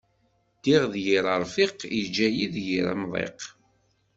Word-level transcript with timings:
Ddiɣ 0.57 0.83
d 0.93 0.95
yir 1.05 1.25
aṛfiq, 1.35 1.79
iǧǧa-yi 1.99 2.45
deg 2.53 2.65
yir 2.69 2.87
amḍiq. 2.93 3.39